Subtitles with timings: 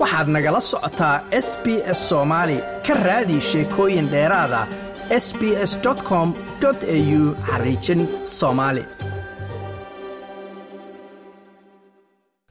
[0.00, 1.16] waxaad nagala socotaa
[1.46, 1.66] s b
[1.98, 4.60] s soomaali ka raadi sheekooyin dheeraada
[5.24, 5.40] s b
[5.70, 5.72] s
[6.08, 6.28] com
[6.68, 8.00] au xariijin
[8.38, 8.82] soomaali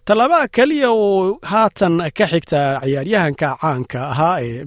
[0.07, 4.63] tallaabaa keliya oo haatan ka xigta ciyaaryahanka caanka ahaa ee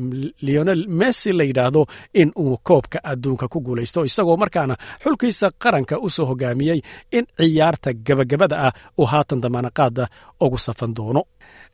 [0.47, 1.83] leonel messi la yidhaahdo
[2.21, 4.75] in uu koobka adduunka ku guulaysto isagoo markaana
[5.05, 6.81] xulkiisa qaranka u soo hogaamiyey
[7.17, 10.05] in ciyaarta gebagabada ah uu haatan damaanaqaada
[10.45, 11.23] ugu safan doono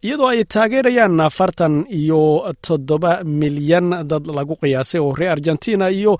[0.07, 2.21] iyadoo ay taageerayaan afartan iyo
[2.66, 6.12] toddoba milyan dad lagu qiyaasay oo reer argentina iyo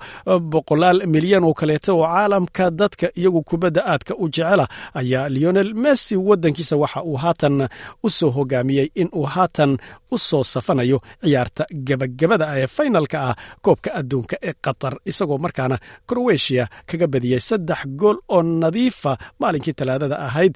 [0.51, 4.65] boqolaal milyan oo kaleeta oo caalamka dadka iyagu kubadda aadka u jecela
[4.99, 7.55] ayaa leonel messi waddankiisa waxa uu haatan
[8.03, 9.71] u soo hogaamiyey in uu haatan
[10.11, 13.35] u soo safanayo ciyaarta gebagabada ee faynalka ah
[13.65, 15.77] koobka adduunka ee qatar isagoo markaana
[16.09, 20.53] krowetiya kaga badiyey saddex gool oo nadiifa maalinkii talaadada ahayd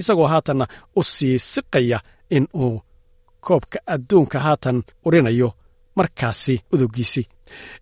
[0.00, 0.66] isagoo haatanna
[0.96, 1.98] u sii siqaya
[2.30, 2.80] in uu
[3.40, 5.52] koobka adduunka haatan urinayo
[5.96, 7.26] markaasi udogiisii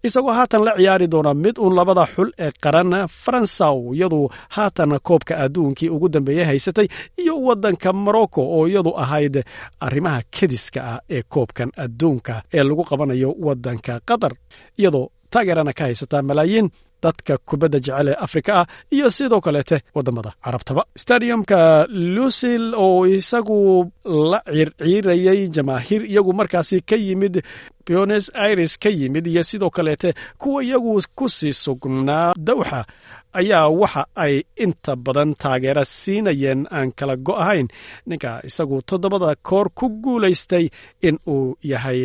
[0.05, 5.35] isagoo haatan la ciyaari doona mid uun labada xul ee qaran faransaw iyadu haatan koobka
[5.45, 9.35] adduunkii ugu dambeeyey haysatay iyo waddanka morocco oo iyadu ahayd
[9.81, 14.33] arrimaha kediska ah ee koobkan adduunka ee lagu qabanayo waddanka qatar
[14.79, 16.71] iyadoo taageerana ka haysataa malaayiin
[17.03, 20.83] dadka kubadda jecel ee afrika ah iyo sidoo kaleete waddamada carabtaba.
[21.03, 21.87] Stadiumka
[22.17, 23.59] lusil oo isagu
[24.31, 27.35] la circiirayey jamaahiir iyagu markaasi ka yimid
[27.87, 32.81] buenos aires ka yimid iyo sidoo kaleete kuwa iyagu ku sii sugnaa dawxa
[33.41, 37.69] ayaa waxa ay inta badan taageera siinayeen aan kala go' ahayn.
[38.07, 40.65] Ninka isagu toddobada koor ku guulaystay
[41.09, 42.01] in uu yahay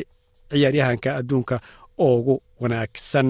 [0.51, 1.55] ciyaaryahanka adduunka
[2.07, 3.27] ugu wanaagsan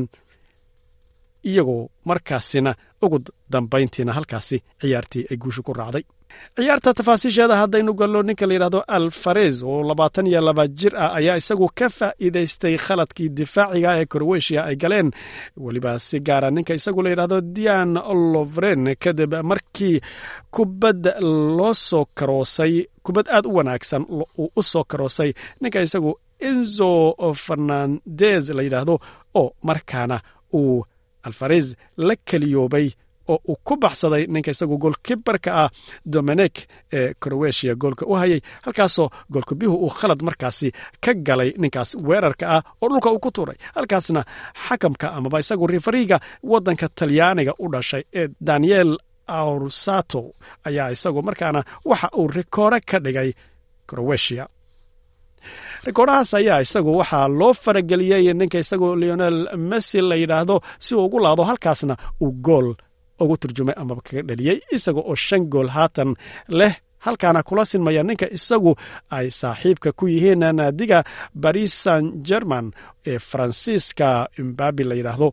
[1.50, 3.18] iyagoo markaasina ugu
[3.54, 6.04] dambayntiina halkaasi ciyaartii ay guusha ku raacday.
[6.56, 11.38] ciyaarta tafaasiisheeda haddaynu galno ninka la yidhahdo alfarez oo labaatan iyo laba jir ah ayaa
[11.42, 15.10] isagu ka faa'iidaystay khaladkii difaaciga ee krowetiya ay galeen.
[15.66, 17.92] Weliba si gaara ninka isagu la yidhahdo dian
[18.34, 19.98] lovren kadib markii
[20.56, 21.02] kubad
[21.58, 22.74] loo soo karoosay
[23.06, 25.32] kubad aad u wanaagsan uu u soo karoosay
[25.62, 26.12] ninka isagu
[26.50, 26.92] enzo
[27.46, 28.96] fernandez la yidhaahdo
[29.42, 30.18] oo markaana
[30.54, 30.86] uu
[31.28, 31.66] alfarez
[32.08, 32.88] la keliyoobay
[33.34, 35.70] oo uu ku baxsaday ninka isagu goolkibarka ah
[36.14, 36.56] dominik
[36.98, 40.68] ee krowetiya goolka u hayay halkaasoo goolkubiyuhu uu khalad markaasi
[41.04, 43.58] ka galay ninkaas weerarka ah oo dhulka uu ku tuuray.
[43.76, 44.22] Halkaasna
[44.68, 46.18] xakamka amaba isagu rifariga
[46.52, 48.92] waddanka talyaaniga u dhashay ee daniel
[49.28, 50.22] aursato
[50.68, 53.30] ayaa isagu markaana waxa uu rikoore ka dhigay
[53.90, 54.44] krowetiya
[55.88, 59.38] rikoodhahaas ayaa isagu waxaa loo farageliyey ninka isagu leonel
[59.70, 60.56] messi la yidhaahdo
[60.86, 62.68] si uu ugu laado halkaasna uu gool
[63.24, 66.10] ugu turjumay amaba kaga dhaliyey isaga oo shan gool haatan
[66.60, 66.74] leh
[67.06, 68.72] halkaana kula sinmaya ninka isagu
[69.18, 71.00] ay saaxiibka ku yihiin naadiga
[71.44, 72.66] baris san german
[73.12, 74.08] ee faransiiska
[74.42, 75.30] imbabi la yidhaahdo.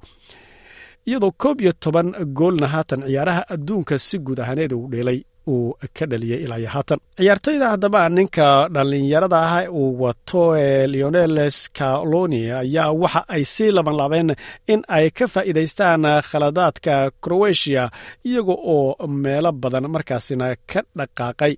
[1.08, 5.18] Iyadoo koob iyo toban goolna haatan ciyaaraha adduunka si guud ahaaneed uu dheelay
[5.52, 6.98] uu ka dhaliyey ilaa iyo haatan.
[7.18, 14.30] Ciyaartoyda haddaba ninka dhallinyarada ah uu wato ee leonel scaloni ayaa waxa ay sii labanlaabeen
[14.72, 16.94] in ay ka faa'iidaystaan khaladaadka
[17.24, 17.84] krowetiya
[18.28, 21.54] iyaga oo meelo badan markaasina ka dhaqaaqay.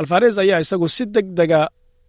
[0.00, 1.60] Alfares ayaa isagu si deg dega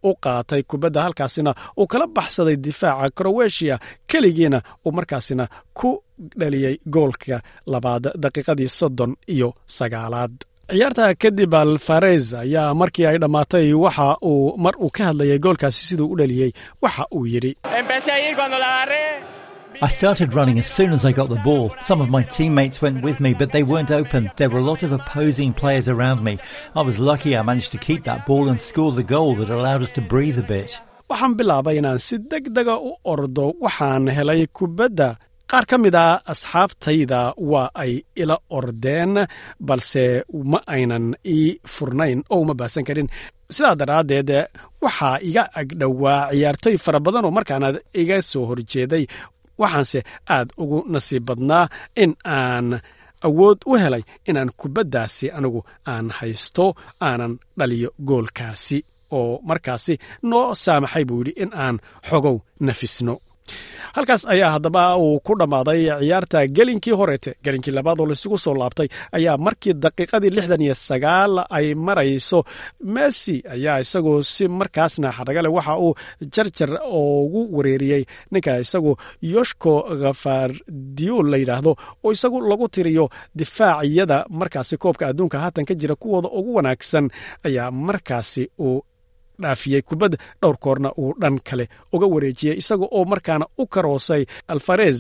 [0.04, 3.76] u qaatay kubadda halkaasina uu kala baxsaday difaaca krowetiya
[4.10, 5.46] keligiina uu markaasina
[5.80, 5.90] ku
[6.40, 7.38] dhaliyey goolka
[7.74, 10.34] labaad daqiiqadii soddon iyo sagaalaad
[10.74, 16.08] ciyaarta kadib alfarez ayaa markii ay dhammaatay waxa uu mar uu ka hadlayay goolkaasi siduu
[16.14, 16.52] u dhaliyey
[16.84, 17.54] waxa uu yidhi
[19.88, 21.66] I started running as soon as I got the ball.
[21.88, 24.30] Some of my teammates went with me, but they weren't open.
[24.38, 26.34] There were a lot of opposing players around me.
[26.76, 29.82] I was lucky I managed to keep that ball and score the goal that allowed
[29.88, 30.72] us to breathe a bit.
[31.12, 35.10] waxaan bilaabay inaan si deg dega u ordo waxaan helay kubadda
[35.52, 37.22] qaar ka mid a asxaabtayda
[37.52, 39.14] waa ay ila ordeen
[39.68, 40.04] balse
[40.52, 41.06] ma aynan
[41.38, 43.10] ii furnayn oo uma baasan karin.
[43.56, 44.30] Sidaa daraaddeed
[44.84, 47.68] waxaa iga agdhowaa ciyaartoy fara badan oo markaana
[48.02, 49.04] iga soo horjeeday.
[49.62, 50.00] Waxaanse
[50.36, 51.66] aad ugu nasiib badnaa
[52.04, 52.68] in aan
[53.28, 55.60] awood u helay inaan kubaddaasi anigu
[55.92, 56.66] aan haysto
[57.08, 58.78] aanan dhaliyo goolkaasi
[59.18, 59.94] oo markaasi
[60.30, 61.76] noo saamaxay buu yidhi in aan
[62.10, 62.38] xogow
[62.68, 63.14] nafisno
[63.96, 68.88] halkaas ayaa haddaba uu ku dhammaaday ciyaarta gelinkii horeete gelinkii labaad oo laisugu soo laabtay.
[69.18, 72.40] Ayaa markii daqiiqadii lixdan iyo sagaal ay marayso
[72.96, 75.94] messi ayaa isagoo si markaasna xaragale waxa uu
[76.36, 78.92] jarjar ugu wareeriyey ninka isagu
[79.34, 81.72] yoshko khafardiol la yidhaahdo
[82.04, 83.06] oo isagu lagu tiriyo
[83.40, 87.06] difaaciyada markaasi koobka adduunka haatan ka jira kuwooda ugu wanaagsan
[87.48, 88.82] ayaa markaasi uu
[89.42, 94.98] dhaafiyey kubadda dhowr koorna uu dhan kale uga wareejiyey isaga oo markaana u karoosay alfarez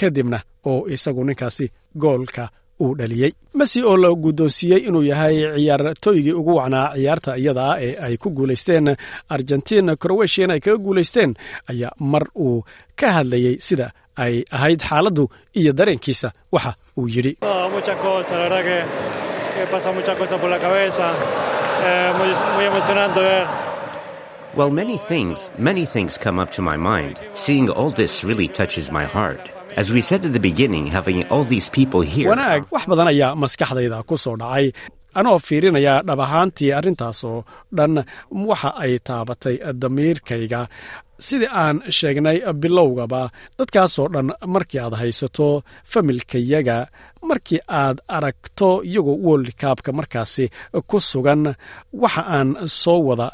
[0.00, 0.38] kadibna
[0.70, 1.66] oo isagu ninkaasi
[2.02, 2.44] goolka
[2.80, 8.16] uu dhaliyey messi oo la guddoonsiiyey inuu yahay ciyaartooygii ugu wacnaa ciyaarta iyadaa ee ay
[8.22, 8.86] ku guulaysteen
[9.36, 11.34] argentina crowetiana ay kaga guulaysteen
[11.70, 12.64] ayaa mar uu
[13.00, 13.86] ka hadlayey sida
[14.24, 15.24] ay ahayd xaaladdu
[15.60, 17.32] iyo dareenkiisa waxa uu yidhi
[24.56, 27.18] Well, many things, many things come up to my mind.
[27.34, 29.38] Seeing all this really touches my heart.
[29.76, 32.28] As we said at the beginning, having all these people here.
[35.18, 37.38] Anoo fiirinaya dhab ahaantii arrintaasoo
[37.76, 37.94] dhan
[38.48, 40.62] waxa ay taabatay damiirkayga.
[41.28, 43.22] Sidii aan sheegnay bilowgaba
[43.58, 45.48] dadkaasoo dhan markii aad haysato
[45.92, 46.78] familkayaga
[47.28, 50.44] markii aad aragto iyagoo woldkaabka markaasi
[50.90, 51.42] ku sugan
[52.02, 52.48] waxa aan
[52.80, 53.28] soo wada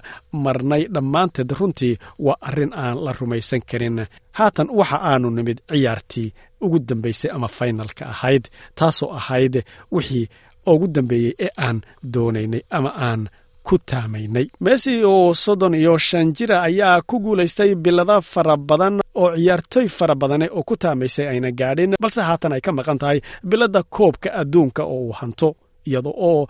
[0.45, 1.95] marnay dhammaanteed runtii
[2.27, 3.99] waa arrin aan la rumaysan karin.
[4.39, 6.29] Haatan waxa aanu nimid ciyaartii
[6.65, 8.45] ugu dambaysay ama faynalka ahayd
[8.79, 9.55] taasoo ahayd
[9.95, 10.27] wixii
[10.75, 11.79] ugu dambeeyey ee aan
[12.15, 13.23] doonaynay ama aan
[13.67, 19.29] ku taamaynay messi oo soddon iyo shan jira ayaa ku guulaystay bilada fara badan oo
[19.37, 23.19] ciyaartooy fara badane oo ku taamaysay ayna gaadhin balse haatan ay ka maqan tahay
[23.51, 25.49] biladda koobka adduunka oo uu hanto
[25.89, 26.47] iyada oo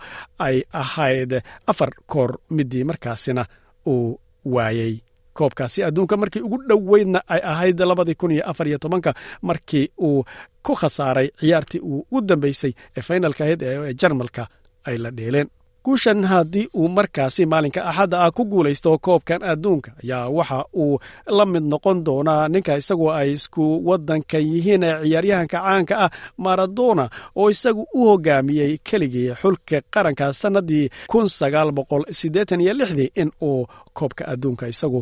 [0.47, 1.31] ay ahayd
[1.71, 3.43] afar koor midii markaasina
[3.93, 4.19] uu
[4.55, 4.93] waayey
[5.39, 5.79] koobkaasi.
[5.87, 9.11] Adduunka markii ugu dhoweydna ay ahayd labadii kun iyo afar iyo tobanka
[9.41, 10.23] markii uu
[10.65, 14.43] ku khasaaray ciyaartii uu u dambeysay ee faynalka ahayd ee jarmalka
[14.87, 15.49] ay la dheeleen.
[15.87, 20.99] Guushan haddii uu markaasi maalinka axadda ah ku guulaysto koobkan adduunka ayaa waxa uu
[21.37, 26.09] la mid noqon doonaa ninka isagoo ay isku waddanka yihiin ee ciyaaryahanka caanka ah
[26.45, 27.05] maradona
[27.39, 33.29] oo isagu u hogaamiyey keligii xulka qaranka sannadii kun sagaal boqol siddeetan iyo lixdii in
[33.49, 33.61] uu
[33.97, 35.01] koobka adduunka isagu